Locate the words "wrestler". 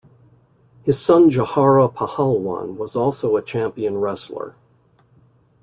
3.99-4.55